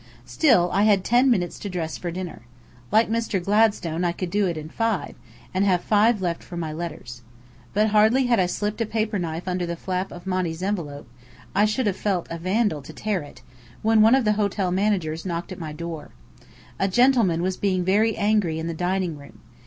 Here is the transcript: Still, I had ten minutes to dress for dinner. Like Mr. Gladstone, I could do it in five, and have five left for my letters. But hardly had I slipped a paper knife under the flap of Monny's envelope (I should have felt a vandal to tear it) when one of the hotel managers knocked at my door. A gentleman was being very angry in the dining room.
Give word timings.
Still, 0.25 0.71
I 0.73 0.81
had 0.81 1.03
ten 1.03 1.29
minutes 1.29 1.59
to 1.59 1.69
dress 1.69 1.95
for 1.95 2.09
dinner. 2.09 2.41
Like 2.91 3.07
Mr. 3.07 3.39
Gladstone, 3.39 4.03
I 4.03 4.13
could 4.13 4.31
do 4.31 4.47
it 4.47 4.57
in 4.57 4.67
five, 4.67 5.13
and 5.53 5.63
have 5.63 5.83
five 5.83 6.23
left 6.23 6.41
for 6.43 6.57
my 6.57 6.73
letters. 6.73 7.21
But 7.75 7.89
hardly 7.89 8.25
had 8.25 8.39
I 8.39 8.47
slipped 8.47 8.81
a 8.81 8.87
paper 8.87 9.19
knife 9.19 9.47
under 9.47 9.67
the 9.67 9.75
flap 9.75 10.11
of 10.11 10.25
Monny's 10.25 10.63
envelope 10.63 11.07
(I 11.53 11.65
should 11.65 11.85
have 11.85 11.97
felt 11.97 12.25
a 12.31 12.39
vandal 12.39 12.81
to 12.81 12.93
tear 12.93 13.21
it) 13.21 13.43
when 13.83 14.01
one 14.01 14.15
of 14.15 14.25
the 14.25 14.33
hotel 14.33 14.71
managers 14.71 15.23
knocked 15.23 15.51
at 15.51 15.59
my 15.59 15.71
door. 15.71 16.09
A 16.79 16.87
gentleman 16.87 17.43
was 17.43 17.55
being 17.55 17.85
very 17.85 18.17
angry 18.17 18.57
in 18.57 18.65
the 18.65 18.73
dining 18.73 19.19
room. 19.19 19.41